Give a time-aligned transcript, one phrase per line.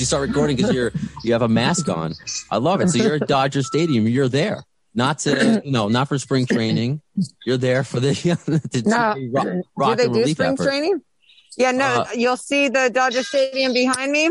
[0.00, 0.92] You start recording because you're
[1.22, 2.14] you have a mask on.
[2.50, 2.88] I love it.
[2.90, 4.06] So you're at Dodger Stadium.
[4.08, 4.62] You're there,
[4.94, 7.00] not to know, not for spring training.
[7.46, 8.14] You're there for the
[8.72, 9.14] to, No.
[9.14, 10.64] to rock, do they and do spring effort.
[10.64, 11.00] training?
[11.56, 14.30] Yeah, no, Uh, you'll see the Dodger Stadium behind me.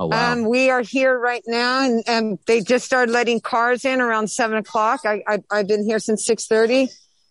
[0.00, 0.32] Oh wow!
[0.32, 4.28] Um, we are here right now, and, and they just started letting cars in around
[4.30, 5.00] seven o'clock.
[5.04, 6.88] I, I, I've been here since six thirty,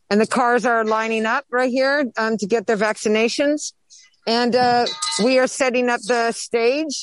[0.10, 3.72] and the cars are lining up right here um, to get their vaccinations.
[4.26, 4.86] And uh,
[5.24, 7.02] we are setting up the stage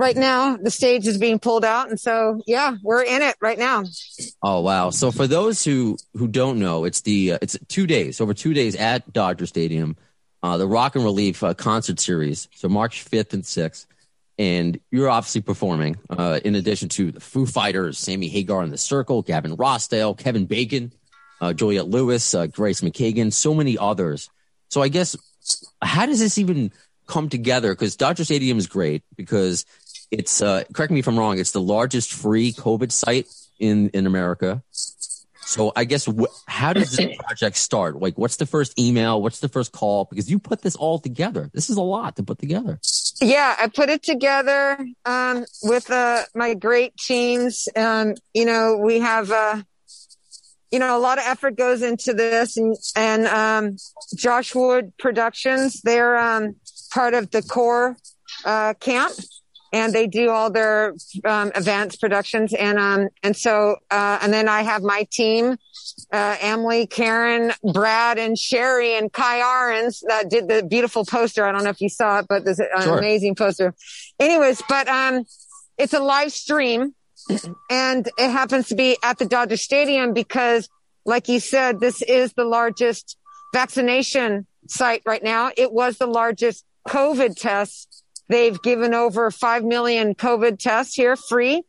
[0.00, 0.56] right now.
[0.56, 3.84] The stage is being pulled out, and so yeah, we're in it right now.
[4.42, 4.90] Oh wow!
[4.90, 8.54] So for those who who don't know, it's the uh, it's two days over two
[8.54, 9.96] days at Dodger Stadium,
[10.42, 12.48] uh, the Rock and Relief uh, concert series.
[12.54, 13.86] So March fifth and sixth,
[14.38, 15.98] and you're obviously performing.
[16.08, 20.46] Uh, in addition to the Foo Fighters, Sammy Hagar and the Circle, Gavin Rossdale, Kevin
[20.46, 20.92] Bacon,
[21.40, 24.30] uh, Juliette Lewis, uh, Grace McKagan, so many others.
[24.70, 25.16] So I guess
[25.82, 26.72] how does this even
[27.06, 27.72] come together?
[27.74, 29.66] Because Dodger Stadium is great because
[30.10, 31.38] it's uh, correct me if I'm wrong.
[31.38, 33.26] It's the largest free COVID site
[33.58, 34.62] in in America.
[35.50, 38.00] So I guess wh- how does this project start?
[38.00, 39.20] Like, what's the first email?
[39.20, 40.04] What's the first call?
[40.04, 41.50] Because you put this all together.
[41.52, 42.78] This is a lot to put together.
[43.20, 47.68] Yeah, I put it together um, with uh, my great teams.
[47.74, 49.62] Um, you know, we have, uh,
[50.70, 53.76] you know, a lot of effort goes into this, and and um,
[54.14, 55.80] Josh Wood Productions.
[55.82, 56.56] They're um,
[56.92, 57.96] part of the core
[58.44, 59.12] uh, camp,
[59.72, 60.94] and they do all their
[61.24, 65.56] um, events productions, and um, and so uh, and then I have my team
[66.12, 71.44] uh, Emily, Karen, Brad, and Sherry and Kai Arens that did the beautiful poster.
[71.44, 72.98] I don't know if you saw it, but this Sure.
[72.98, 73.74] amazing poster.
[74.18, 75.24] Anyways, but um,
[75.78, 76.94] it's a live stream,
[77.70, 80.68] and it happens to be at the Dodger Stadium because,
[81.04, 83.16] like you said, this is the largest
[83.54, 85.50] vaccination site right now.
[85.56, 87.88] It was the largest COVID test.
[88.30, 91.64] They've given over 5 million COVID tests here free.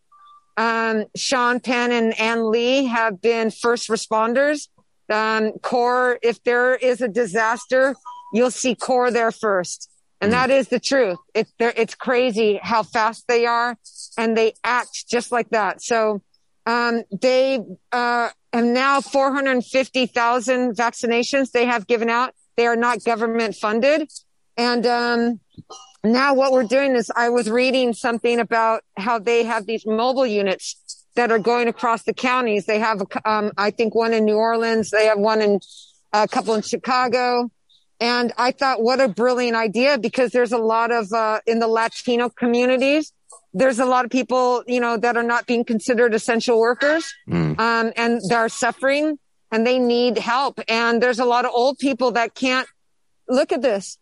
[0.57, 4.67] Um, Sean Penn and Ann Lee have been first responders.
[5.11, 7.95] Um, core, if there is a disaster,
[8.31, 9.89] you'll see core there first.
[10.21, 11.17] And that is the truth.
[11.33, 13.75] It's it's crazy how fast they are
[14.19, 15.81] and they act just like that.
[15.81, 16.21] So,
[16.67, 17.59] um, they,
[17.91, 22.35] uh, have now 450,000 vaccinations they have given out.
[22.55, 24.11] They are not government funded.
[24.57, 25.39] And, um,
[26.03, 30.25] now what we're doing is I was reading something about how they have these mobile
[30.25, 30.75] units
[31.15, 32.65] that are going across the counties.
[32.65, 34.89] They have, um, I think one in New Orleans.
[34.89, 35.59] They have one in
[36.13, 37.51] a couple in Chicago.
[37.99, 41.67] And I thought, what a brilliant idea because there's a lot of, uh, in the
[41.67, 43.13] Latino communities,
[43.53, 47.13] there's a lot of people, you know, that are not being considered essential workers.
[47.29, 47.59] Mm.
[47.59, 49.19] Um, and they're suffering
[49.51, 50.59] and they need help.
[50.67, 52.67] And there's a lot of old people that can't
[53.27, 53.97] look at this.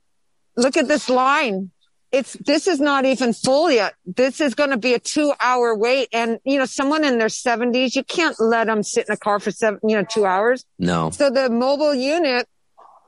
[0.56, 1.72] Look at this line
[2.12, 3.94] it's this is not even full yet.
[4.06, 6.10] This is going to be a two hour wait.
[6.12, 9.40] And, you know, someone in their seventies, you can't let them sit in a car
[9.40, 10.66] for seven, you know, two hours.
[10.80, 11.12] No.
[11.12, 12.48] So the mobile unit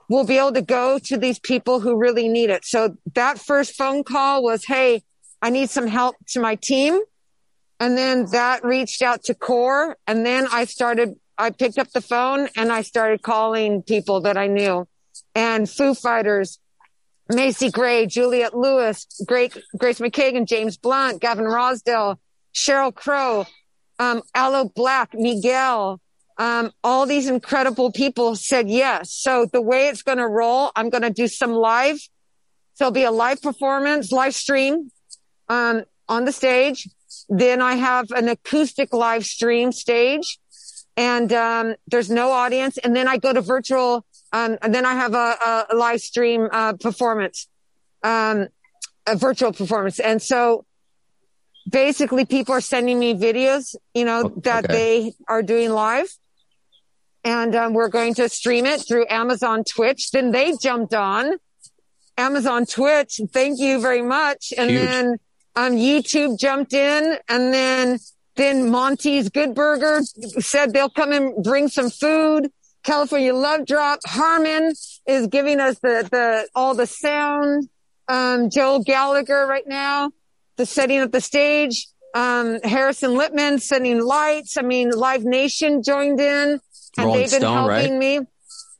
[0.07, 2.65] will be able to go to these people who really need it.
[2.65, 5.03] So that first phone call was, Hey,
[5.41, 6.99] I need some help to my team.
[7.79, 9.97] And then that reached out to core.
[10.05, 14.37] And then I started, I picked up the phone and I started calling people that
[14.37, 14.87] I knew
[15.35, 16.59] and Foo Fighters,
[17.33, 22.17] Macy Gray, Juliette Lewis, Grace, McKagan, James Blunt, Gavin Rossdale,
[22.53, 23.45] Sheryl Crow,
[23.99, 26.01] um, Aloe Blacc, Miguel,
[26.37, 29.13] um, all these incredible people said yes.
[29.13, 31.99] So the way it's going to roll, I'm going to do some live.
[32.73, 34.89] So it'll be a live performance, live stream,
[35.49, 36.89] um, on the stage.
[37.29, 40.39] Then I have an acoustic live stream stage
[40.97, 42.77] and, um, there's no audience.
[42.79, 46.47] And then I go to virtual, um, and then I have a, a live stream,
[46.51, 47.47] uh, performance,
[48.03, 48.47] um,
[49.05, 49.99] a virtual performance.
[49.99, 50.65] And so
[51.69, 54.73] basically people are sending me videos, you know, that okay.
[54.73, 56.09] they are doing live.
[57.23, 60.11] And um, we're going to stream it through Amazon Twitch.
[60.11, 61.33] Then they jumped on
[62.17, 63.19] Amazon Twitch.
[63.31, 64.53] Thank you very much.
[64.57, 64.81] And Huge.
[64.81, 65.17] then
[65.55, 67.99] um, YouTube jumped in and then,
[68.37, 70.01] then Monty's Good Burger
[70.39, 72.49] said they'll come and bring some food.
[72.83, 73.99] California Love Drop.
[74.05, 74.73] Harmon
[75.05, 77.69] is giving us the, the, all the sound.
[78.07, 80.11] Um, Joel Gallagher right now,
[80.57, 81.87] the setting up the stage.
[82.13, 84.57] Um, Harrison Littman setting lights.
[84.57, 86.59] I mean, Live Nation joined in
[86.97, 88.19] and Rolling they've been Stone, helping me.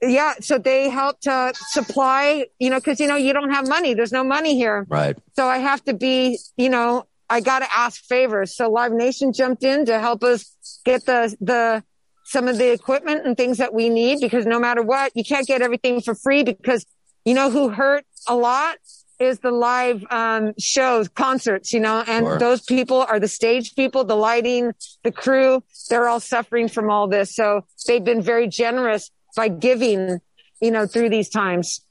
[0.02, 0.34] Yeah.
[0.42, 3.94] So they helped uh, supply, you know, cause you know, you don't have money.
[3.94, 4.86] There's no money here.
[4.90, 5.18] Right.
[5.36, 8.54] So I have to be, you know, I got to ask favors.
[8.56, 10.54] So Live Nation jumped in to help us
[10.84, 11.84] get the, the,
[12.32, 15.46] some of the equipment and things that we need because no matter what, you can't
[15.46, 16.86] get everything for free because
[17.26, 18.78] you know who hurt a lot
[19.20, 22.40] is the live, um, shows, concerts, you know, and Sure.
[22.40, 24.72] those people are the stage people, the lighting,
[25.04, 25.62] the crew.
[25.90, 27.36] They're all suffering from all this.
[27.36, 30.20] So they've been very generous by giving,
[30.60, 31.82] you know, through these times.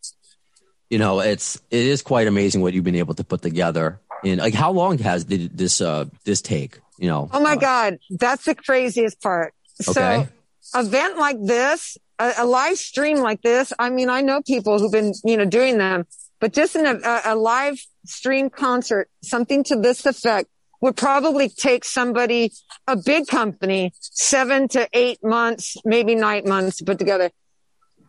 [0.88, 4.00] You know, it's it is quite amazing what you've been able to put together.
[4.24, 6.80] And like, how long has did this uh this take?
[6.98, 7.28] You know.
[7.32, 7.98] Oh my Uh, God.
[8.10, 9.54] That's the craziest part.
[9.88, 10.28] Okay.
[10.60, 13.72] So event like this, a, a live stream like this.
[13.78, 16.04] I mean, I know people who've been, you know, doing them,
[16.38, 20.48] but just in a, a, live stream concert, something to this effect
[20.80, 22.52] would probably take somebody,
[22.86, 27.30] a big company, seven to eight months, maybe nine months to put together.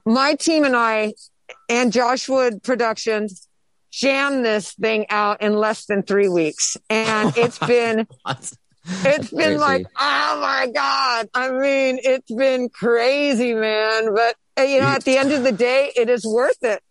[0.05, 1.13] My team and I
[1.69, 3.47] and Josh Wood Productions
[3.91, 6.77] jammed this thing out in less than three weeks.
[6.89, 8.07] And it's been
[8.85, 9.57] it's been Crazy.
[9.57, 11.29] like, oh my God.
[11.33, 14.13] I mean, it's been crazy, man.
[14.13, 16.81] But uh, you know, at the end of the day, it is worth it.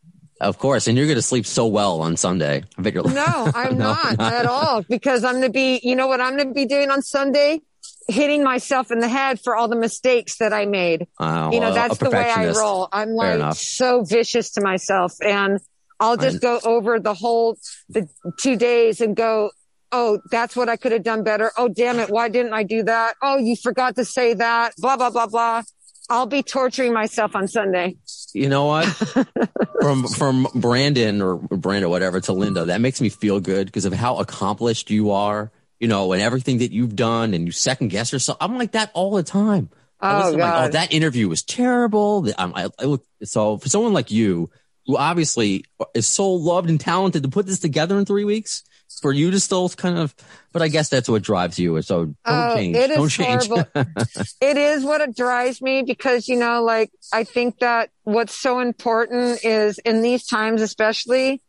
[0.40, 2.62] Of course, and you're going to sleep so well on Sunday.
[2.78, 5.50] I bet you're like, No, I'm No, not, not at all because I'm going to
[5.50, 7.60] be, you know what I'm going to be doing on Sunday?
[8.08, 11.06] Hitting myself in the head for all the mistakes that I made.
[11.20, 12.88] Oh, you know, well, that's the way I roll.
[12.90, 15.60] I'm like so vicious to myself and
[16.00, 17.58] I'll just I- go over the whole,
[17.90, 18.08] the
[18.38, 19.50] two days and go,
[19.92, 21.50] Oh, that's what I could have done better.
[21.56, 22.10] Oh, damn it.
[22.10, 23.16] Why didn't I do that?
[23.22, 24.75] Oh, you forgot to say that.
[24.78, 25.62] Blah, blah, blah, blah.
[26.08, 27.96] I'll be torturing myself on Sunday.
[28.32, 28.84] You know what?
[29.81, 33.92] from from Brandon or Brandon, whatever, to Linda, that makes me feel good because of
[33.92, 35.50] how accomplished you are.
[35.78, 38.36] You know, and everything that you've done, and you second guess yourself.
[38.40, 39.70] I'm like that all the time.
[40.02, 42.26] Oh, listen, I'm like, oh, that interview was terrible.
[42.38, 44.50] I'm- I, I look so for someone like you,
[44.86, 45.64] who obviously
[45.94, 48.62] is so loved and talented, to put this together in three weeks,
[49.00, 50.14] for you to still kind of.
[50.52, 51.81] But I guess that's what drives you.
[51.82, 52.76] So don't Oh, change.
[52.76, 53.49] it is don't change.
[54.41, 58.61] it is what it drives me because, you know, like I think that what's so
[58.61, 61.41] important is in these times, especially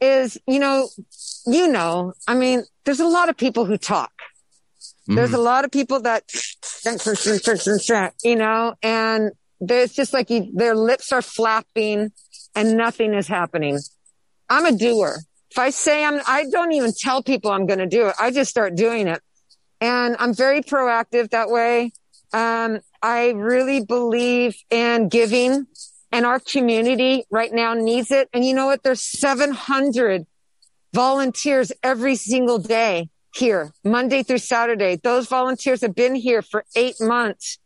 [0.00, 0.88] is, you know,
[1.46, 4.12] you know, I mean, there's a lot of people who talk.
[5.06, 5.38] There's mm-hmm.
[5.38, 6.24] a lot of people that,
[8.22, 9.30] you know, and
[9.60, 12.12] there's just like you, their lips are flapping
[12.54, 13.78] and nothing is happening.
[14.50, 15.18] I'm a doer.
[15.50, 18.14] If I say I'm, I don't even tell people I'm going to do it.
[18.18, 19.20] I just start doing it.
[19.80, 21.92] And I'm very proactive that way.
[22.32, 25.66] Um, I really believe in giving
[26.10, 28.28] and our community right now needs it.
[28.32, 28.82] And you know what?
[28.82, 30.26] There's 700
[30.92, 34.96] volunteers every single day here, Monday through Saturday.
[34.96, 37.58] Those volunteers have been here for eight months.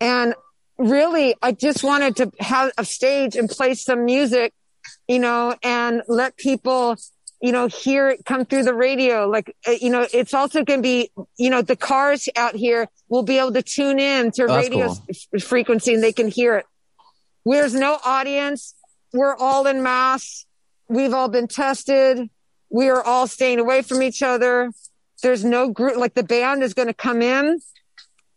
[0.00, 0.34] And
[0.78, 4.52] really, I just wanted to have a stage and play some music,
[5.06, 6.96] you know, and let people,
[7.42, 9.28] you know, hear it come through the radio.
[9.28, 12.88] Like, uh, you know, it's also going to be, you know, the cars out here
[13.08, 14.98] will be able to tune in to Oh, radio cool.
[15.34, 16.66] f- frequency and they can hear it.
[17.44, 18.74] There's no audience.
[19.12, 20.46] We're all in mass.
[20.88, 22.30] We've all been tested.
[22.70, 24.70] We are all staying away from each other.
[25.22, 27.60] There's no group, like the band is going to come in.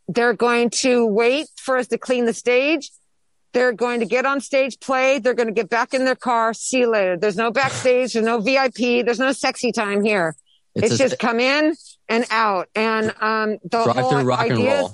[0.07, 2.91] They're going to wait for us to clean the stage.
[3.55, 5.17] They're going to get on stage, play.
[5.19, 6.53] They're going to get back in their car.
[6.53, 7.15] See you later.
[7.15, 8.12] There's no backstage.
[8.12, 9.05] There's no VIP.
[9.05, 10.35] There's no sexy time here.
[10.75, 11.74] It's It's, a- just come in
[12.09, 12.67] and out.
[12.75, 14.93] And, um, the Drive whole through rock and roll.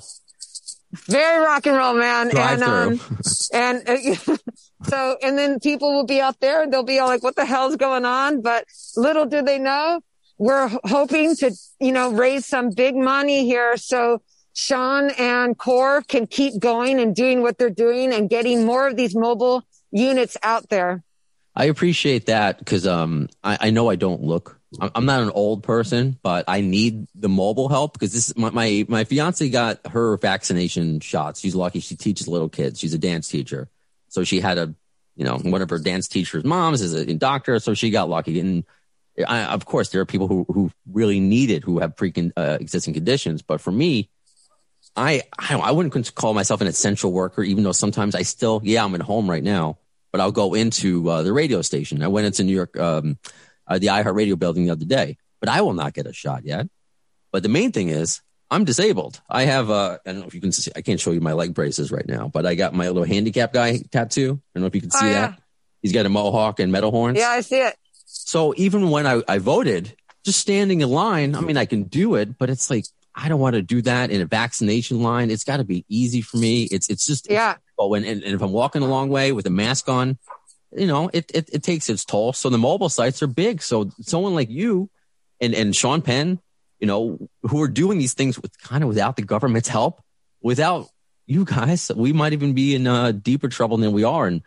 [0.94, 2.30] very rock and roll, man.
[2.30, 3.18] Drive and, through.
[3.18, 3.20] um,
[3.51, 4.38] and uh,
[4.88, 7.46] so, and then people will be out there and they'll be all like, what the
[7.46, 8.41] hell's going on?
[8.41, 8.65] But
[8.96, 10.01] little do they know,
[10.38, 13.75] we're hoping to, you know, raise some big money here.
[13.77, 14.22] So
[14.53, 18.98] Sean and Core can keep going and doing what they're doing and getting more of
[18.98, 21.03] these mobile units out there.
[21.55, 24.60] I appreciate that because um, I, I know I don't look.
[24.79, 28.86] I'm not an old person, but I need the mobile help because this my, my
[28.88, 31.41] my fiance got her vaccination shots.
[31.41, 31.81] She's lucky.
[31.81, 32.79] She teaches little kids.
[32.79, 33.67] She's a dance teacher,
[34.08, 34.74] so she had a
[35.17, 38.39] you know one of her dance teachers' moms is a doctor, so she got lucky.
[38.39, 38.63] And
[39.27, 42.58] I, of course, there are people who who really need it who have pre uh,
[42.62, 44.10] existing conditions, but for me,
[44.96, 48.84] I, I I wouldn't call myself an essential worker, even though sometimes I still, yeah,
[48.84, 49.78] I'm at home right now,
[50.12, 52.04] but I'll go into uh, the radio station.
[52.04, 53.18] I went into New York, um,
[53.68, 56.68] uh, the iHeartRadio building the other day, but I will not get a shot yet.
[57.32, 59.22] But the main thing is, I'm disabled.
[59.30, 60.72] I have uh, I don't know if you can see.
[60.76, 63.54] I can't show you my leg braces right now, but I got my little handicap
[63.54, 64.42] guy tattoo.
[64.54, 65.22] I don't know if you can see Oh, yeah.
[65.28, 65.40] that.
[65.82, 67.18] He's got a mohawk and metal horns.
[67.18, 67.76] Yeah, I see it.
[68.06, 69.96] So even when I, I voted,
[70.26, 73.39] just standing in line, I mean, I can do it, but it's like, I don't
[73.39, 75.32] want to do that in a vaccination line.
[75.32, 76.63] It's got to be easy for me.
[76.63, 77.56] It's, it's just, Yeah.
[77.77, 80.18] Oh, and, and, and if I'm walking a long way with a mask on,
[80.75, 82.32] you know, it, it, it takes its toll.
[82.34, 83.62] So the mobile sites are big.
[83.62, 84.89] So someone like you
[85.41, 86.39] and, and Sean Penn,
[86.80, 90.01] you know, who are doing these things with kind of without the government's help,
[90.41, 90.88] without
[91.25, 94.27] you guys, we might even be in uh, deeper trouble than we are.
[94.27, 94.41] And,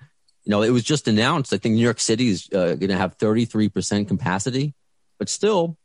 [0.44, 1.52] you know, it was just announced.
[1.52, 4.74] I think New York City is uh, going to have 33% capacity,
[5.18, 5.76] but still,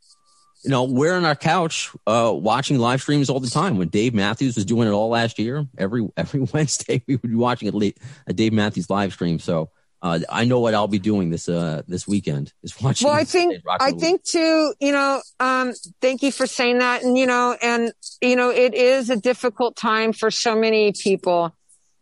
[0.62, 3.78] you know, we're on our couch uh, watching live streams all the time.
[3.78, 7.36] When Dave Matthews was doing it all last year, every every Wednesday we would be
[7.36, 9.38] watching a, late, a Dave Matthews live stream.
[9.38, 9.70] So
[10.02, 13.08] uh, I know what I'll be doing this uh, this weekend is watching.
[13.08, 14.74] Well, I think I think too.
[14.80, 17.02] You know, um, thank you for saying that.
[17.02, 21.54] And you know, and you know, it is a difficult time for so many people.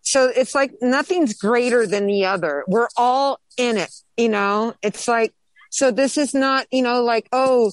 [0.03, 2.65] So it's like nothing's greater than the other.
[2.67, 3.93] We're all in it.
[4.17, 5.35] You know, it's like
[5.71, 5.91] so.
[5.91, 7.73] This is not you know like oh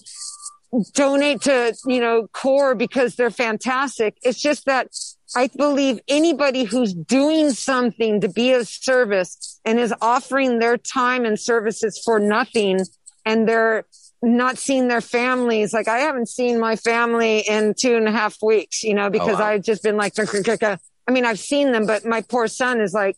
[0.93, 4.17] donate to, you know, core because they're fantastic.
[4.21, 4.89] It's just that
[5.35, 11.25] I believe anybody who's doing something to be of service and is offering their time
[11.25, 12.79] and services for nothing
[13.25, 13.85] and they're
[14.21, 15.73] not seeing their families.
[15.73, 19.35] Like I haven't seen my family in two and a half weeks, you know, because
[19.35, 19.47] oh, wow.
[19.47, 23.17] I've just been like, I mean, I've seen them, but my poor son is like,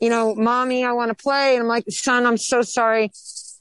[0.00, 1.54] you know, mommy, I want to play.
[1.54, 3.10] And I'm like, son, I'm so sorry.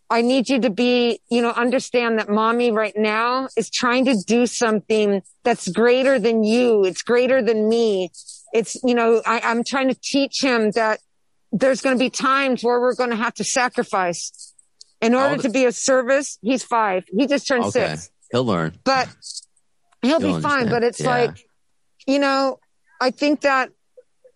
[0.09, 4.15] I need you to be, you know, understand that mommy right now is trying to
[4.25, 6.83] do something that's greater than you.
[6.83, 8.09] It's greater than me.
[8.51, 10.99] It's, you know, I, I'm trying to teach him that
[11.51, 14.53] there's going to be times where we're going to have to sacrifice
[15.01, 16.39] in order the- to be of service.
[16.41, 17.03] He's five.
[17.15, 18.79] He just turned okay, six, he'll learn.
[18.83, 19.07] but
[20.01, 20.69] he'll He'll be fine.
[20.69, 21.09] But it's Yeah.
[21.09, 21.37] like,
[22.07, 22.59] you know,
[22.99, 23.69] I think that,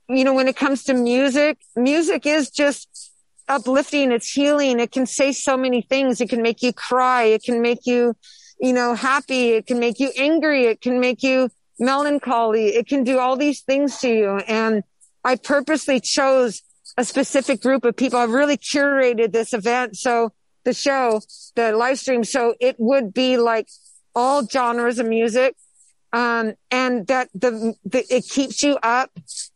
[0.08, 3.12] you know, when it comes to music, music is just
[3.48, 4.12] uplifting.
[4.12, 4.80] It's healing.
[4.80, 6.22] It can say so many things.
[6.22, 7.24] It can make you cry.
[7.24, 8.16] It can make you,
[8.60, 9.50] you know, happy.
[9.52, 10.66] It can make you angry.
[10.66, 12.76] It can make you melancholy.
[12.76, 14.38] It can do all these things to you.
[14.48, 14.84] And
[15.24, 16.62] I purposely chose
[16.98, 18.20] a specific group of people.
[18.20, 19.98] I've really curated this event.
[19.98, 20.34] So
[20.64, 21.22] the show,
[21.56, 22.24] the live stream.
[22.24, 23.68] So it would be like
[24.16, 25.56] all genres of music.
[26.14, 29.10] Um, and that the, the, it keeps you up.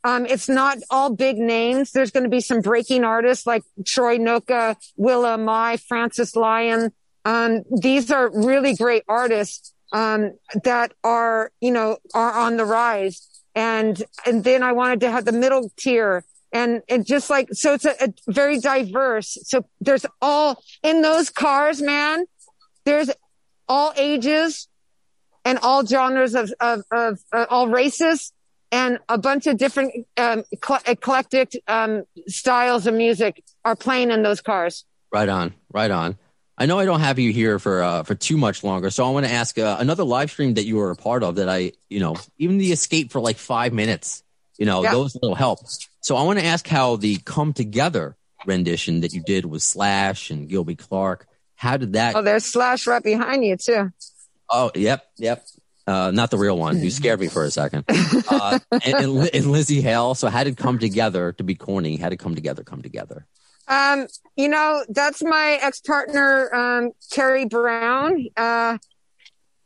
[0.04, 1.92] Um, it's not all big names.
[1.92, 6.92] There's going to be some breaking artists like Troy Noka, Willa Mai, Francis Lyon.
[7.26, 10.32] Um, these are really great artists, um,
[10.64, 13.28] that are, you know, are on the rise.
[13.54, 17.76] And, and then I wanted to have the middle tier and, and just like, so
[17.76, 19.38] it's a, a very diverse.
[19.44, 22.26] So there's all in those cars, man,
[22.86, 23.12] there's
[23.68, 24.68] all ages
[25.48, 28.34] and all genres of, of, of uh, all races
[28.72, 34.24] and a bunch of different um, ecle- eclectic um, styles of music are playing in
[34.24, 34.84] those cars.
[35.12, 36.18] Right on, right on.
[36.58, 39.12] I know I don't have you here for uh, for too much longer, so I
[39.12, 41.36] want to ask uh, another live stream that you were a part of.
[41.36, 44.24] That I, you know, even the escape for like five minutes,
[44.58, 44.92] you know, Yeah.
[44.92, 45.60] those little help.
[46.02, 50.32] So I want to ask how the "Come Together" rendition that you did with Slash
[50.32, 51.28] and Gilby Clarke.
[51.56, 52.16] How did that?
[52.16, 53.92] Oh, there's Slash right behind you too.
[54.50, 55.46] Oh, yep, yep.
[55.86, 56.84] Uh, not the real one.
[56.84, 57.86] You scared me for a second.
[57.88, 60.16] Uh, and, and, and Lzzy Hale.
[60.16, 61.96] So how did it "Come Together" to be corny?
[61.96, 63.26] How did "Come Together" come together?
[63.68, 68.28] Um, you know, that's my ex-partner, um, Kerry Brown.
[68.36, 68.78] Uh,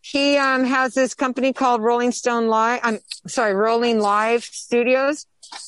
[0.01, 2.79] he, um, has this company called Rolling Stone Live.
[2.83, 5.27] I'm sorry, Rolling Live Studios.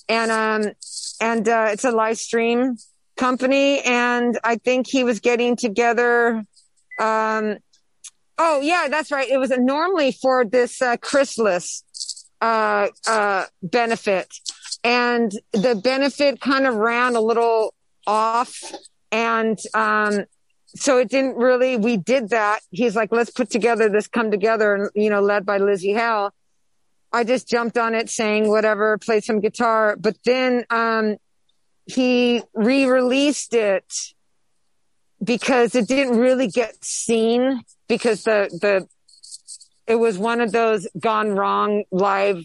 [0.10, 0.74] And, um,
[1.22, 2.77] and, uh, it's a live stream
[3.17, 3.82] company.
[3.82, 6.43] And I think he was getting together,
[7.00, 7.58] um,
[8.37, 9.29] oh yeah, that's right.
[9.29, 11.83] It was normally for this, uh, Chrysalis,
[12.41, 14.27] uh, uh, benefit.
[14.83, 17.73] And the benefit kind of ran a little
[18.05, 18.73] off
[19.11, 20.25] and um
[20.75, 24.73] so it didn't really we did that he's like let's put together this come together
[24.73, 26.33] and you know led by lzzy hale
[27.11, 31.15] i just jumped on it saying whatever played some guitar but then um
[31.85, 33.93] he re-released it
[35.24, 38.88] because it didn't really get seen because the the
[39.88, 42.44] it was one of those gone wrong live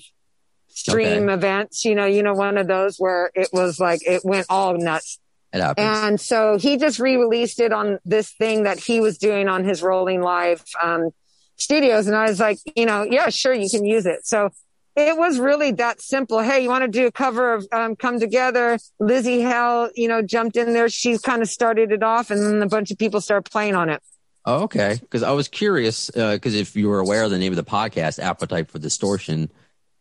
[0.69, 1.35] stream Okay.
[1.35, 4.75] events you know you know one of those where it was like it went all
[4.77, 5.19] nuts
[5.53, 5.99] It happens.
[5.99, 9.83] and so he just re-released it on this thing that he was doing on his
[9.83, 11.11] rolling live um,
[11.57, 12.07] studios.
[12.07, 14.25] And I was like, you know, yeah, sure, you can use it.
[14.27, 14.51] So
[14.99, 16.40] it was really that simple.
[16.40, 18.78] Hey, you want to do a cover of um, Come Together?
[19.00, 20.88] Lzzy Hale, you know, jumped in there.
[20.88, 23.88] She kind of started it off and then a bunch of people started playing on
[23.90, 24.02] it.
[24.45, 24.97] Oh, okay.
[25.00, 28.19] Because I was curious, because if you were aware of the name of the podcast,
[28.19, 29.50] Appetite for Distortion,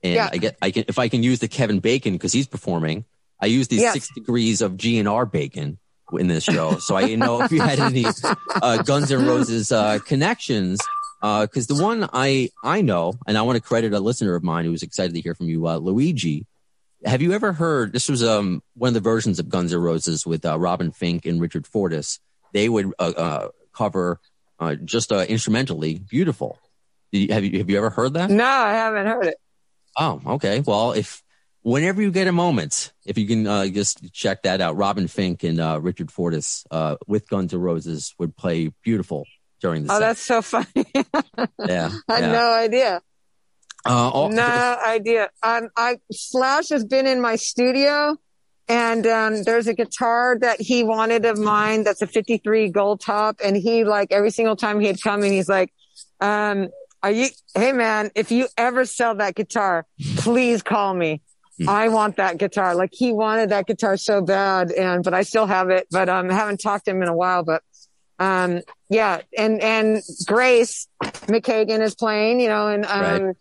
[0.04, 0.30] and Yeah.
[0.32, 3.04] I get, I can, if I can use the Kevin Bacon because he's performing,
[3.42, 3.94] I use these Yes.
[3.94, 5.77] six degrees of GNR Bacon
[6.13, 6.77] in this show.
[6.77, 8.06] so I didn't know if you had any
[8.62, 10.80] uh, Guns N' Roses uh, connections.
[11.22, 14.66] Because the one I I know, and I want to credit a listener of mine
[14.66, 16.46] who was excited to hear from you, uh, Luigi.
[17.06, 17.94] Have you ever heard?
[17.94, 21.26] This was um one of the versions of Guns N' Roses with uh, Robin Finck
[21.26, 22.20] and Richard Fortus.
[22.54, 24.20] They would uh, uh, cover
[24.60, 26.60] uh, just uh, instrumentally, beautiful.
[27.12, 28.30] You, have you have you ever heard that?
[28.30, 29.38] No, I haven't heard it.
[29.98, 30.62] Oh, okay.
[30.66, 31.24] Well, if
[31.62, 35.44] whenever you get a moment, if you can uh, just check that out, Robin Finck
[35.44, 39.26] and uh, Richard Fortus uh, with Guns N' Roses would play beautiful
[39.62, 40.00] during the Oh, set.
[40.00, 40.68] that's so funny.
[41.68, 41.90] yeah.
[42.08, 42.32] I had yeah.
[42.32, 43.02] no idea.
[43.86, 45.30] Uh, all- No idea.
[45.44, 48.18] Um, I Slash has been in my studio,
[48.68, 51.84] and um, there's a guitar that he wanted of mine.
[51.84, 55.48] That's a '53 gold top, and he like every single time he'd come and he's
[55.48, 55.72] like,
[56.20, 56.68] um,
[57.02, 57.30] "Are you?
[57.56, 59.86] Hey man, if you ever sell that guitar,
[60.18, 61.22] please call me.
[61.58, 61.70] Hmm.
[61.70, 65.46] I want that guitar." Like he wanted that guitar so bad, and but I still
[65.46, 67.62] have it, but um, haven't talked to him in a while, but.
[68.20, 73.36] Um, yeah, and, and Grace McKagan is playing, you know, and, um, Right.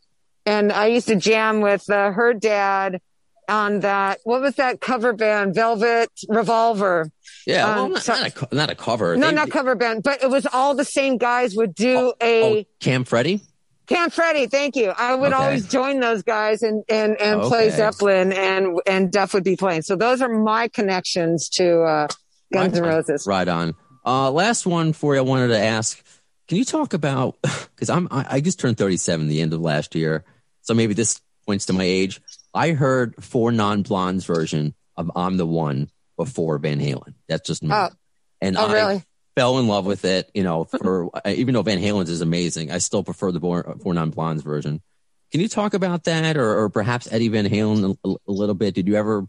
[0.45, 3.01] and I used to jam with uh, her dad
[3.49, 4.19] on that.
[4.25, 5.55] What was that cover band?
[5.55, 7.11] Velvet Revolver.
[7.47, 7.65] yeah.
[7.77, 9.17] well, um, not, so- not a not a cover.
[9.17, 12.43] No, They- not cover band, but it was all the same guys would do a
[12.61, 13.41] Oh, Camp Freddy.
[13.87, 14.47] Camp Freddy.
[14.49, 14.91] Thank you.
[14.99, 15.43] I would Okay.
[15.43, 19.83] always join those guys and and and play Zeppelin and and Duff would be playing.
[19.83, 22.09] So those are my connections to uh,
[22.53, 23.27] Guns Right N' Roses.
[23.29, 23.75] Right on.
[24.07, 25.21] Uh, last one for you.
[25.21, 26.03] I wanted to ask.
[26.49, 27.37] Can you talk about?
[27.77, 30.25] Because I'm I, I just turned 37 the end of last year,
[30.63, 32.23] so maybe this points to my age.
[32.55, 37.13] I heard four non blondes version of "I'm the One" before Van Halen.
[37.29, 37.69] That's just me.
[37.75, 37.91] Oh.
[38.41, 39.03] and Oh, I really?
[39.37, 40.31] fell in love with it.
[40.33, 43.93] You know, for even though Van Halen's is amazing, I still prefer the four, four
[43.93, 44.81] non blondes version.
[45.33, 48.75] Can you talk about that, or, or perhaps Eddie Van Halen a, a little bit?
[48.75, 49.27] Did you ever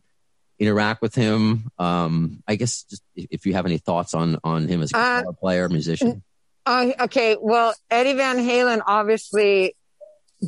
[0.59, 1.69] interact with him?
[1.77, 5.31] Um, I guess just if you have any thoughts on on him as a Uh,
[5.33, 6.23] player, musician.
[6.65, 7.37] Uh, okay.
[7.39, 9.75] Well, Eddie Van Halen obviously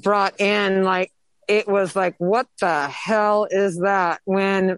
[0.03, 1.11] brought in like,
[1.47, 4.21] it was like, what the hell is that?
[4.25, 4.77] When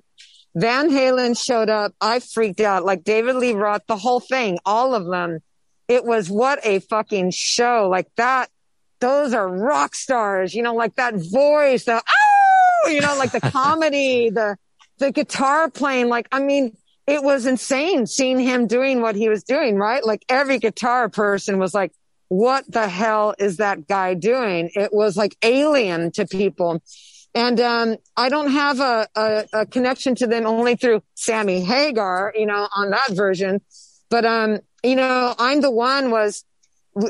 [0.55, 2.85] Van Halen showed up, I freaked out.
[2.85, 5.39] Like David Lee Roth, the whole thing, all of them.
[5.87, 7.87] It was what a fucking show.
[7.89, 8.49] Like that.
[8.99, 13.41] Those are rock stars, you know, like that voice, the, oh, you know, like the
[13.51, 14.55] comedy, the,
[15.01, 16.07] the guitar playing.
[16.07, 20.05] Like, I mean, it was insane seeing him doing what he was doing, right?
[20.05, 21.91] Like every guitar person was like,
[22.29, 24.69] what the hell is that guy doing?
[24.73, 26.81] It was like alien to people.
[27.33, 32.33] And, um, I don't have a, a, a connection to them only through Sammy Hagar,
[32.35, 33.61] you know, on that version.
[34.09, 36.45] But, um, you know, I'm the one was,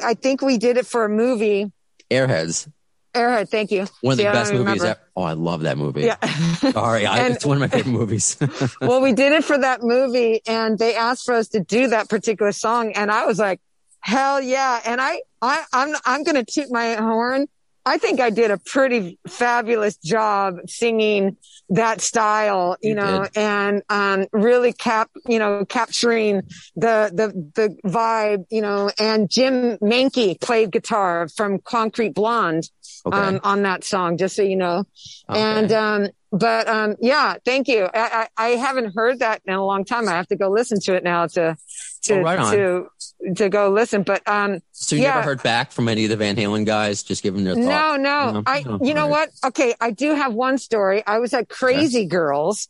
[0.04, 1.72] I think we did it for a movie.
[2.10, 2.68] Airheads,
[3.13, 3.86] Airhead, thank you.
[4.02, 4.84] one of the See, best movies.
[4.84, 5.00] Ever.
[5.15, 6.02] Oh, I love that movie.
[6.04, 6.15] Yeah.
[6.71, 8.38] Sorry, I, And- it's one of my favorite movies.
[8.82, 12.10] well, we did it for that movie and they asked for us to do that
[12.10, 12.93] particular song.
[12.93, 13.60] And I was like,
[14.00, 14.80] hell yeah.
[14.86, 17.47] And I, I, I'm, I'm going to toot my horn.
[17.86, 21.38] I think I did a pretty fabulous job singing
[21.70, 23.38] that style, you, You know, did.
[23.38, 26.41] and, um, really cap, you know, capturing
[26.76, 32.70] the, the, the vibe, you know, and Jim Mankey played guitar from Concrete Blonde,
[33.04, 33.17] Okay.
[33.17, 34.84] um, on that song, just so you know.
[35.28, 35.39] Okay.
[35.41, 37.89] And, um, but, um, yeah, thank you.
[37.91, 40.08] I, I, I haven't heard that in a long time.
[40.08, 41.58] I have to go listen to it now to,
[42.04, 42.88] to, Oh, right to,
[43.36, 44.04] to go listen.
[44.04, 45.10] But, um, so you yeah.
[45.16, 48.00] never heard back from any of the Van Halen guys, just giving their no, thoughts?
[48.02, 48.44] no, No?
[48.46, 49.30] I, Oh, you know right.
[49.44, 49.50] what?
[49.50, 49.74] Okay.
[49.80, 51.04] I do have one story.
[51.06, 52.68] I was at Crazy Girls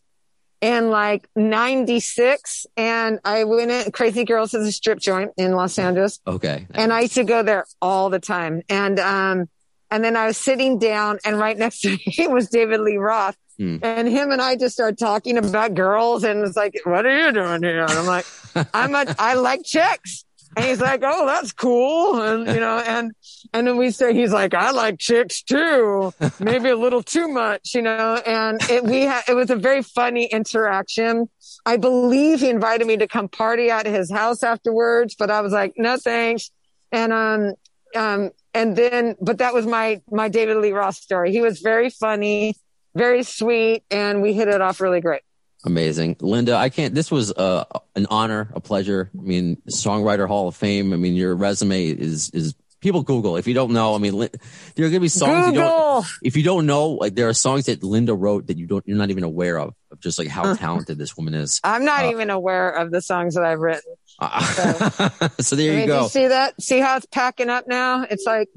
[0.62, 5.80] in like 96 and I went in, Crazy Girls is a strip joint in Los
[5.80, 6.20] Angeles.
[6.28, 6.68] Okay.
[6.74, 8.62] and I used to go there all the time.
[8.70, 9.50] And um,
[9.90, 13.36] and then I was sitting down, and right next to me was David Lee Roth,
[13.58, 13.78] Hmm.
[13.84, 17.34] and him and I just started talking about girls, and it's like, "What are you
[17.34, 18.26] doing here?" And I'm like,
[18.74, 20.24] "I'm a, I like chicks."
[20.56, 23.12] And he's like, "Oh, that's cool," and you know, and
[23.54, 27.74] and then we say, he's like, "I like chicks too, maybe a little too much,"
[27.74, 28.22] you know.
[28.26, 31.30] And it we had it was a very funny interaction.
[31.66, 35.54] I believe he invited me to come party at his house afterwards, but I was
[35.54, 36.52] like, "No, thanks."
[36.92, 37.54] And um
[37.96, 41.32] um and then but that was my my David Lee Roth story.
[41.32, 42.56] He was very funny,
[42.94, 45.22] very sweet, and we hit it off really great.
[45.66, 46.18] Amazing.
[46.22, 49.12] Linda, I can't, this was uh, an honor, a pleasure.
[49.18, 50.92] I mean, Songwriter Hall of Fame.
[50.94, 53.38] I mean, your resume is, is people Google.
[53.38, 56.36] If you don't know, I mean, there are going to be songs you don't, if
[56.36, 59.12] you don't know, like there are songs that Linda wrote that you don't, you're not
[59.12, 61.62] even aware of, of just like how talented this woman is.
[61.64, 63.82] I'm not Uh, even aware of the songs that I've written.
[65.40, 66.04] so there I you mean, go.
[66.04, 66.60] you see that?
[66.62, 68.04] See how it's packing up now?
[68.10, 68.50] It's like,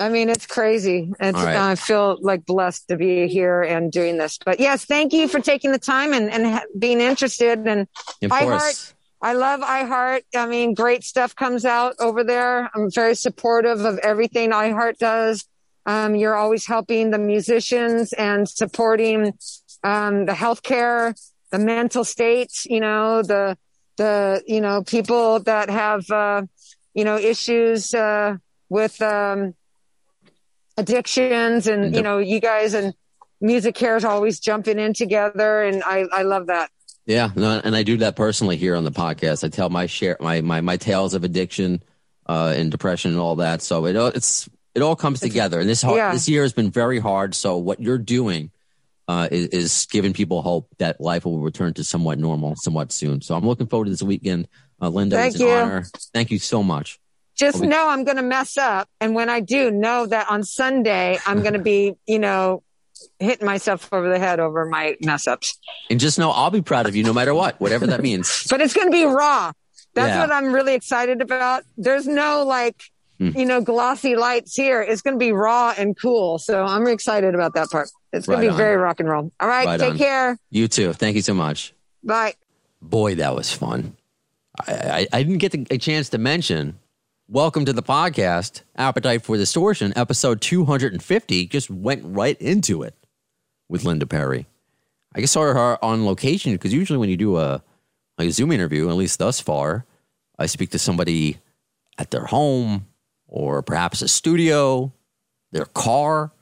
[0.00, 1.10] I mean, it's crazy.
[1.18, 1.56] It's, right.
[1.56, 4.38] I feel like blessed to be here and doing this.
[4.44, 7.66] But yes, thank you for taking the time and, and ha- being interested.
[7.66, 7.88] And
[8.22, 8.62] Of I course.
[8.62, 10.20] heart- I love iHeart.
[10.36, 12.70] I mean, great stuff comes out over there.
[12.72, 15.44] I'm very supportive of everything iHeart does.
[15.86, 19.32] Um, you're always helping the musicians and supporting
[19.82, 21.18] um, the healthcare,
[21.50, 22.64] the mental states.
[22.66, 23.58] You know, the
[23.96, 26.42] the you know people that have uh,
[26.94, 28.36] you know issues uh,
[28.68, 29.54] with um,
[30.78, 32.94] addictions, and you know, you guys and
[33.40, 36.70] Music Care is always jumping in together, and I I love that.
[37.06, 39.44] Yeah, no, and I do that personally here on the podcast.
[39.44, 41.82] I tell my share, my my my tales of addiction,
[42.26, 43.60] uh, and depression and all that.
[43.62, 45.58] So it all- it's it all comes together.
[45.60, 46.12] And this hard, Yeah.
[46.12, 47.34] this year has been very hard.
[47.34, 48.50] So what you're doing,
[49.08, 53.20] uh, is, is giving people hope that life will return to somewhat normal, somewhat soon.
[53.22, 54.46] So I'm looking forward to this weekend,
[54.80, 55.16] uh, Linda.
[55.16, 55.52] Thank it's an you.
[55.52, 55.84] honor.
[56.12, 57.00] Thank you so much.
[57.38, 58.88] Just know I'm going to mess up.
[59.00, 62.62] And when I do, know that on Sunday, I'm going to be, you know,
[63.20, 65.58] hitting myself over the head over my mess ups.
[65.90, 68.46] And just know I'll be proud of you no matter what, whatever that means.
[68.50, 69.52] But it's going to be raw.
[69.94, 70.20] That's Yeah.
[70.20, 71.62] what I'm really excited about.
[71.76, 72.76] There's no like,
[73.18, 73.30] Hmm.
[73.36, 74.80] you know, glossy lights here.
[74.80, 76.38] It's going to be raw and cool.
[76.38, 77.88] So I'm excited about that part.
[78.12, 78.56] It's going Right to be on.
[78.56, 79.32] very rock and roll.
[79.40, 79.66] All right.
[79.66, 79.98] Right take on.
[79.98, 80.38] care.
[80.50, 80.92] You too.
[80.92, 81.74] Thank you so much.
[82.04, 82.34] Bye.
[82.80, 83.96] boy, that was fun.
[84.68, 86.78] I, I, I didn't get the, a chance to mention.
[87.30, 91.46] Welcome to the podcast, Appetite for Distortion, episode 250.
[91.48, 92.94] Just went right into it
[93.68, 94.46] with Linda Perry.
[95.14, 97.62] I just saw her on location because usually when you do a,
[98.16, 99.84] like a Zoom interview, at least thus far,
[100.38, 101.36] I speak to somebody
[101.98, 102.86] at their home
[103.26, 104.90] or perhaps a studio,
[105.52, 106.32] their car,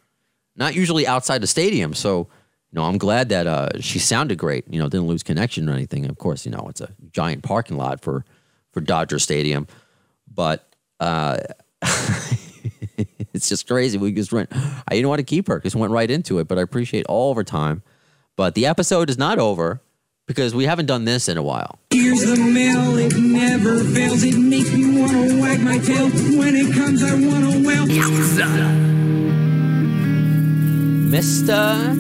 [0.55, 1.94] not usually outside the stadium.
[1.94, 2.29] So,
[2.70, 4.72] you know, I'm glad that uh, she sounded great.
[4.72, 6.07] You know, didn't lose connection or anything.
[6.07, 8.25] Of course, you know, it's a giant parking lot for
[8.70, 9.66] for Dodger Stadium,
[10.33, 11.38] but uh,
[13.32, 13.98] it's just crazy.
[13.98, 14.50] We just went.
[14.52, 15.61] I didn't want to keep her.
[15.61, 16.48] Just went right into it.
[16.48, 17.82] But I appreciate all of her time.
[18.37, 19.80] But the episode is not over
[20.26, 21.78] because we haven't done this in a while.
[21.90, 24.22] Here's the mail, it never fails.
[24.24, 26.11] It makes me wanna wag my tail.
[26.38, 27.87] When it comes, I wanna wail.
[31.06, 31.96] Mr.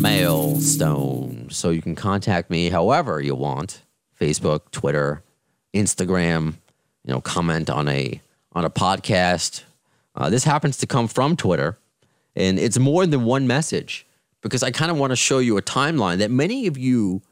[0.00, 1.48] Mailstone.
[1.50, 3.82] So you can contact me however you want.
[4.18, 5.22] Facebook, Twitter,
[5.74, 6.54] Instagram,
[7.04, 8.20] you know, comment on a
[8.52, 9.62] on a podcast.
[10.14, 11.78] Uh, this happens to come from Twitter,
[12.36, 14.06] and it's more than one message
[14.42, 17.22] because I kind of want to show you a timeline that many of you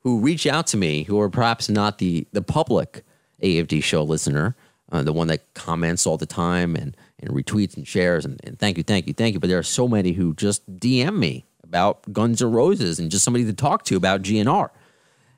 [0.00, 3.04] who reach out to me, who are perhaps not the the public
[3.42, 4.56] AFD show listener,
[4.90, 8.58] uh, the one that comments all the time and and retweets and shares and, and
[8.58, 9.40] thank you, thank you, thank you.
[9.40, 13.24] But there are so many who just DM me about Guns N' Roses and just
[13.24, 14.70] somebody to talk to about GNR.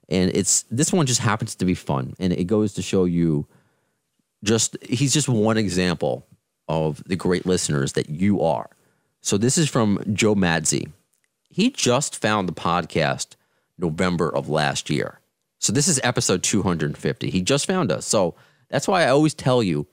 [0.08, 3.46] And it's this one just happens to be fun, and it goes to show you
[4.44, 6.26] just he's just one example
[6.68, 8.70] of the great listeners that you are.
[9.20, 10.92] So this is from Joe Madzi.
[11.48, 13.36] He just found the podcast
[13.78, 15.20] November of last year.
[15.58, 17.30] So this is episode 250.
[17.30, 18.06] He just found us.
[18.06, 18.34] So
[18.68, 19.86] that's why I always tell you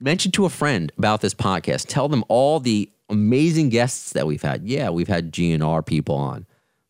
[0.00, 1.86] mention to a friend about this podcast.
[1.88, 4.64] Tell them all the amazing guests that we've had.
[4.64, 6.46] Yeah, we've had GNR people on,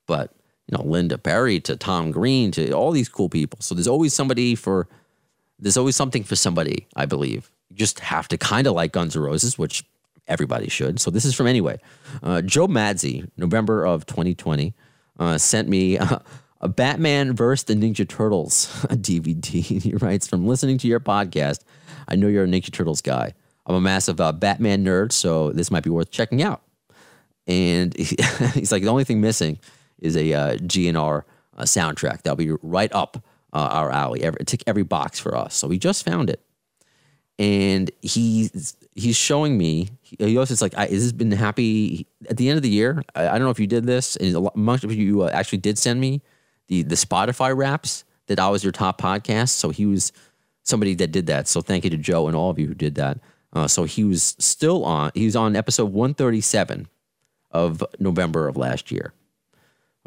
[0.06, 0.32] but
[0.66, 3.58] you know, Linda Perry to Tom Green to all these cool people.
[3.60, 4.88] So there's always somebody for
[5.62, 7.50] there's always something for somebody, I believe.
[7.70, 9.84] You just have to kind of like Guns N' Roses, which
[10.28, 11.00] everybody should.
[11.00, 11.78] So this is from anyway.
[12.22, 14.74] Uh, Joe Madzi, November of 2020,
[15.18, 16.18] uh, sent me uh,
[16.60, 19.62] a Batman versus the Ninja Turtles DVD.
[19.62, 21.60] he writes, from listening to your podcast,
[22.08, 23.32] I know you're a Ninja Turtles guy.
[23.64, 26.62] I'm a massive uh, Batman nerd, so this might be worth checking out.
[27.46, 28.16] And he-
[28.54, 29.58] he's like, the only thing missing
[30.00, 31.22] is a uh, GNR
[31.56, 32.22] uh, soundtrack.
[32.22, 34.22] That'll be right up uh, our alley.
[34.22, 35.54] Every, tick every box for us.
[35.54, 36.40] So we just found it,
[37.38, 39.90] and he's he's showing me.
[40.02, 43.02] He also it's like, I, has this been happy at the end of the year?
[43.14, 45.58] I, I don't know if you did this, and lot- most of you uh, actually
[45.58, 46.22] did send me
[46.68, 49.50] the the Spotify raps that I was your top podcast.
[49.50, 50.12] So he was
[50.62, 51.48] somebody that did that.
[51.48, 53.18] So thank you to Joe and all of you who did that.
[53.52, 55.10] Uh, so he was still on.
[55.14, 56.88] He was on episode one thirty seven
[57.50, 59.12] of November of last year.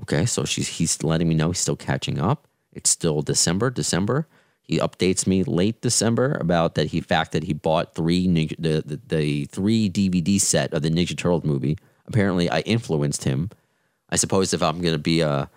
[0.01, 2.47] Okay, so she's he's letting me know he's still catching up.
[2.75, 3.69] It's still December.
[3.69, 4.27] December.
[4.61, 8.81] He updates me late December about that he fact that he bought three Ninja, the,
[8.85, 11.77] the the three DVD set of the Ninja Turtles movie.
[12.07, 13.49] Apparently, I influenced him.
[14.09, 15.49] I suppose if I'm gonna be a,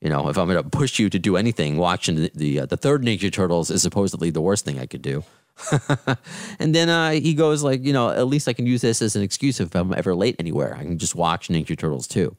[0.00, 2.76] you know, if I'm gonna push you to do anything, watching the the, uh, the
[2.76, 5.24] third Ninja Turtles is supposedly the worst thing I could do.
[6.58, 9.14] and then uh, he goes like, you know, at least I can use this as
[9.14, 10.76] an excuse if I'm ever late anywhere.
[10.76, 12.36] I can just watch Ninja Turtles too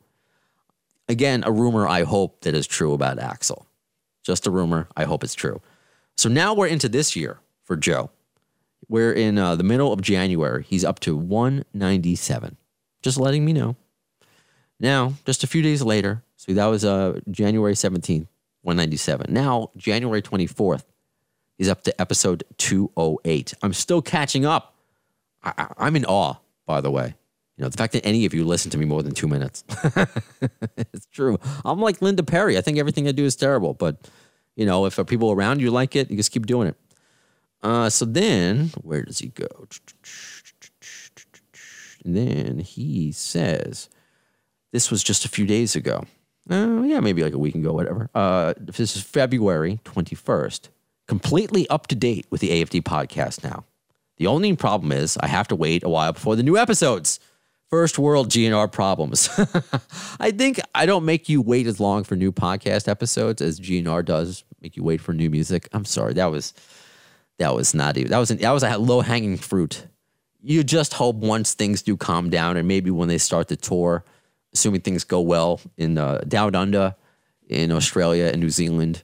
[1.08, 3.66] again, a rumor I hope that is true about Axl.
[4.26, 4.88] Just a rumor.
[4.98, 5.62] I hope it's true.
[6.18, 8.10] So now we're into this year for Joe.
[8.88, 10.64] We're in uh, the middle of January.
[10.68, 12.58] He's up to 197.
[13.02, 13.76] Just letting me know.
[14.80, 18.28] Now, just a few days later, so that was uh, January 17th,
[18.62, 19.34] 197.
[19.34, 20.84] Now, January 24th,
[21.58, 23.54] he's up to episode 208.
[23.62, 24.76] I'm still catching up.
[25.44, 26.36] I, I'm in awe,
[26.66, 27.16] by the way.
[27.58, 29.64] You know, the fact that any of you listen to me more than two minutes.
[30.78, 31.38] it's true.
[31.64, 32.58] I'm like Linda Perry.
[32.58, 33.74] I think everything I do is terrible.
[33.74, 34.10] But,
[34.56, 36.76] you know, if people around you like it, you just keep doing it.
[37.64, 39.68] Uh, so then, where does he go?
[42.04, 43.90] And then he says,
[44.72, 46.06] this was just a few days ago.
[46.50, 48.10] Uh, yeah, maybe like a week ago, whatever.
[48.14, 50.70] Uh, this is February 21st.
[51.08, 53.66] Completely up to date with the AFD podcast now.
[54.18, 57.20] The only problem is I have to wait a while before the new episodes.
[57.70, 59.30] First world GNR problems.
[60.20, 64.06] I think I don't make you wait as long for new podcast episodes as GNR
[64.06, 65.68] does make you wait for new music.
[65.74, 66.14] I'm sorry.
[66.14, 66.54] That was
[67.40, 69.88] that was not even that was an, that was a low hanging fruit.
[70.42, 74.06] You just hope once things do calm down and maybe when they start the tour,
[74.54, 76.96] assuming things go well in uh, down under
[77.48, 79.04] in Australia and New Zealand,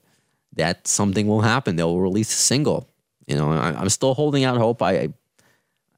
[0.54, 1.76] that something will happen.
[1.76, 2.89] They'll release a single.
[3.28, 4.82] You know, I, I'm still holding out hope.
[4.82, 5.10] I, I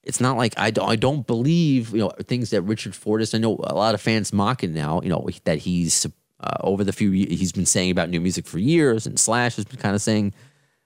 [0.04, 3.34] it's not like I don't, I don't believe you know things that Richard Fortus.
[3.34, 5.02] I know a lot of fans mocking now.
[5.02, 6.06] You know that he's
[6.40, 9.66] uh, over the few he's been saying about new music for years, and Slash has
[9.66, 10.34] been kind of saying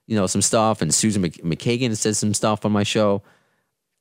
[0.05, 3.23] you know some stuff, and Susan Mc- McKagan said some stuff on my show.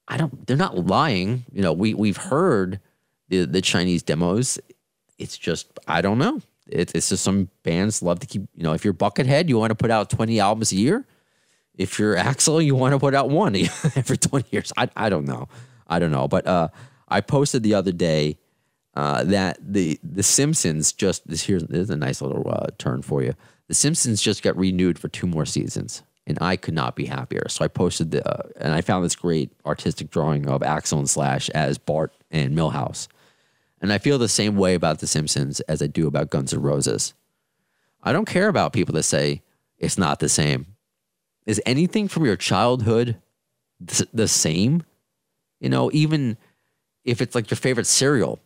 [0.07, 0.47] I don't.
[0.47, 1.45] They're not lying.
[1.51, 2.81] You know, we we've heard
[3.29, 4.59] the the Chinese demos.
[5.19, 6.43] It's just I don't know.
[6.69, 8.43] It, it's just some bands love to keep.
[8.55, 11.07] You know, if you're Buckethead, you want to put out twenty albums a year
[11.77, 13.55] if you're Axl, you want to put out one
[13.97, 14.73] every 20 years.
[14.77, 15.49] I, I don't know.
[15.87, 16.29] I don't know.
[16.29, 16.69] But uh,
[17.09, 18.39] I posted the other day
[18.95, 23.35] uh, that the the Simpsons just this here's a nice little uh, turn for you.
[23.69, 27.47] The Simpsons just got renewed for two more seasons, and I could not be happier.
[27.49, 31.11] So I posted the uh, and I found this great artistic drawing of Axl and
[31.11, 33.07] Slash as Bart and Milhouse,
[33.83, 36.63] and I feel the same way about the Simpsons as I do about Guns N'
[36.63, 37.13] Roses.
[38.03, 39.43] I don't care about people that say
[39.79, 40.76] it's not the same
[41.47, 43.17] is anything from your childhood
[43.87, 44.83] th- the same?
[45.61, 46.37] You know, even
[47.05, 48.41] if it's like your favorite cereal,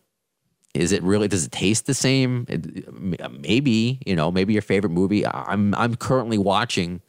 [0.75, 1.29] is it really?
[1.29, 2.47] Does it taste the same?
[2.49, 2.93] It,
[3.41, 5.27] maybe you know, maybe your favorite movie.
[5.27, 7.03] I'm I'm currently watching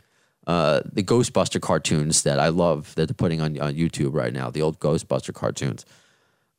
[0.48, 4.50] uh, the Ghostbuster cartoons that I love that they're putting on on YouTube right now.
[4.50, 5.86] The old Ghostbuster cartoons.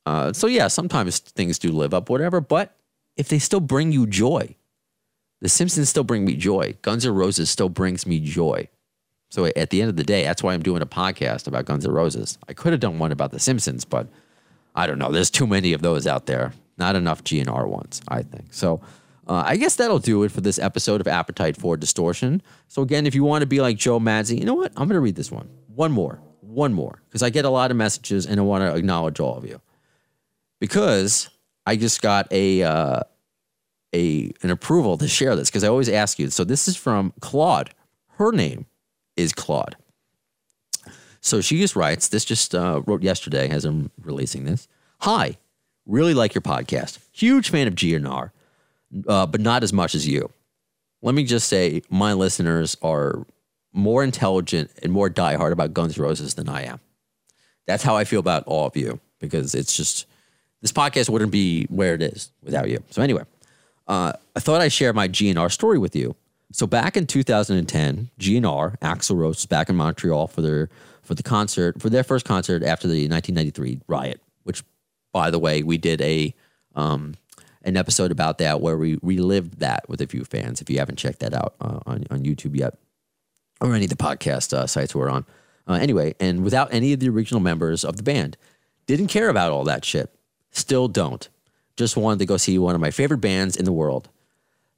[0.07, 2.41] Uh, so yeah, sometimes things do live up, whatever.
[2.41, 2.77] But
[3.17, 4.57] if they still bring you joy,
[5.41, 6.77] The Simpsons still bring me joy.
[6.83, 8.69] Guns N' Roses still brings me joy.
[9.33, 11.87] So at the end of the day, that's why I'm doing a podcast about Guns
[11.87, 12.37] N' Roses.
[12.51, 14.07] I could have done one about The Simpsons, but
[14.75, 15.11] I don't know.
[15.11, 16.53] There's too many of those out there.
[16.77, 18.53] Not enough GNR ones, I think.
[18.53, 18.83] So
[19.27, 22.43] uh, I guess that'll do it for this episode of Appetite for Distortion.
[22.69, 24.71] So again, if you want to be like Joe Madzi, you know what?
[24.73, 25.49] I'm going to read this one.
[25.69, 26.21] One more.
[26.43, 27.01] One more.
[27.09, 29.63] Because I get a lot of messages and I want to acknowledge all of you.
[30.61, 31.31] Because
[31.65, 33.01] I just got a uh,
[33.95, 36.29] a an approval to share this because I always ask you.
[36.29, 37.71] So this is from Claude.
[38.19, 38.67] Her name
[39.17, 39.77] is Claude.
[41.21, 44.67] So she just writes, this just uh, wrote yesterday as I'm releasing this.
[45.01, 45.39] Hi,
[45.87, 46.99] really like your podcast.
[47.13, 48.31] Huge fan of GNR,
[49.07, 50.31] uh, but not as much as you.
[51.01, 53.25] Let me just say, my listeners are
[53.73, 56.81] more intelligent and more diehard about Guns N' Roses than I am.
[57.67, 60.07] That's how I feel about all of you because it's just,
[60.61, 62.83] this podcast wouldn't be where it is without you.
[62.91, 63.23] So, anyway,
[63.87, 66.15] uh, I thought I'd share my GNR story with you.
[66.53, 70.69] So back in 2010, GNR, Axl Rose was back in Montreal for their
[71.03, 74.21] for the concert for their first concert after the 1993 riot.
[74.45, 74.63] Which,
[75.13, 76.35] by the way, we did a
[76.75, 77.15] um,
[77.65, 80.61] an episode about that where we relived that with a few fans.
[80.61, 82.79] If you haven't checked that out uh, on on YouTube yet,
[83.61, 85.25] or any of the podcast uh, sites we're on.
[85.67, 88.37] Uh, anyway, and without any of the original members of the band,
[88.87, 90.13] didn't care about all that shit.
[90.51, 91.29] Still don't.
[91.77, 94.09] Just wanted to go see one of my favorite bands in the world.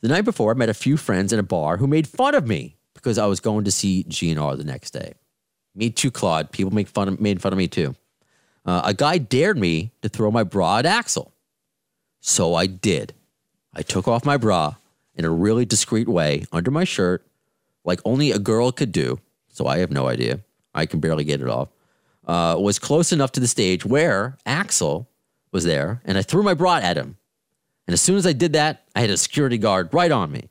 [0.03, 2.47] The night before, I met a few friends in a bar who made fun of
[2.47, 5.15] me because I was going to see GNR the next day.
[5.75, 6.53] Me too, Claude.
[6.53, 7.95] People make fun of, made fun of me too.
[8.65, 11.33] Uh, a guy dared me to throw my bra at Axl.
[12.21, 13.13] So I did.
[13.75, 14.77] I took off my bra
[15.15, 17.27] in a really discreet way under my shirt,
[17.85, 19.21] like only a girl could do.
[19.49, 20.41] So I have no idea.
[20.75, 21.69] I can barely get it off.
[22.27, 25.07] Uh, was close enough to the stage where Axl
[25.53, 27.17] was there, and I threw my bra at him.
[27.87, 30.49] And as soon as I did that, I had a security guard right on me.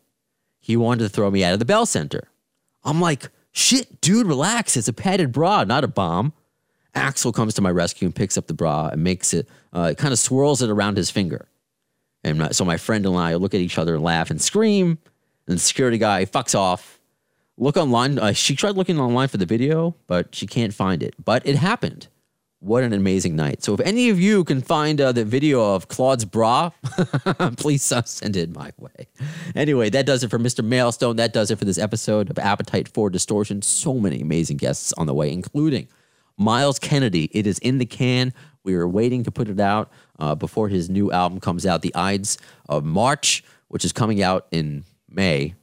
[0.60, 2.30] He wanted to throw me out of the Bell Center.
[2.84, 4.78] I'm like, shit, dude, relax.
[4.78, 6.34] It's a padded bra, not a bomb.
[6.96, 10.14] Axl comes to my rescue and picks up the bra and makes it, uh, kind
[10.14, 11.48] of swirls it around his finger.
[12.24, 15.00] And so my friend and I look at each other and laugh and scream.
[15.48, 17.00] And the security guy fucks off.
[17.58, 18.18] Look online.
[18.18, 21.16] Uh, she tried looking online for the video, but she can't find it.
[21.24, 22.08] But it happened.
[22.64, 23.62] What an amazing night.
[23.62, 26.70] So if any of you can find uh, the video of Claude's bra,
[27.58, 29.10] please uh, send it my way.
[29.54, 30.64] Anyway, that does it for Mr.
[30.64, 31.18] Mailstone.
[31.18, 33.62] That does it for this episode of Appetite for Distortion.
[33.62, 35.90] So many amazing guests on the way, including
[36.38, 37.30] Myles Kennedy.
[37.34, 38.34] It is in the can.
[38.64, 41.94] We are waiting to put it out uh, before his new album comes out, The
[41.94, 42.38] Ides
[42.70, 45.56] of March, which is coming out in May.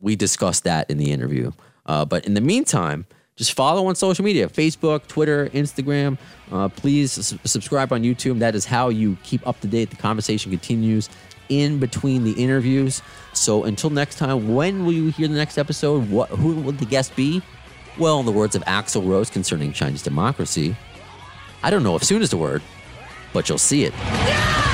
[0.00, 1.50] We discussed that in the interview.
[1.84, 3.06] Uh, but in the meantime,
[3.36, 6.18] just follow on social media Facebook, Twitter, Instagram.
[6.52, 8.38] Uh, please s- subscribe on YouTube.
[8.38, 9.90] That is how you keep up to date.
[9.90, 11.08] The conversation continues
[11.48, 13.02] in between the interviews.
[13.32, 16.08] So until next time, when will you hear the next episode?
[16.10, 17.42] What, who will the guest be?
[17.98, 20.76] Well, in the words of Axl Rose concerning Chinese democracy,
[21.62, 22.62] I don't know if soon is the word,
[23.32, 23.94] but you'll see it.
[23.94, 24.73] Thanks